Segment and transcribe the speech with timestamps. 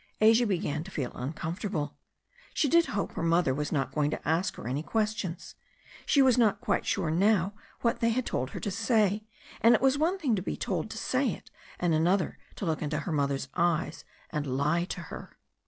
[0.19, 1.95] Asia began to feel un comfortable.
[2.55, 5.53] She did hope her mother was not going to ask her any questions.
[6.07, 9.25] She was not quite sure now what they had told her to say.
[9.61, 12.81] And it was one thing to be told to say it, and another to look
[12.81, 15.37] into her mother's eyes and lie to her.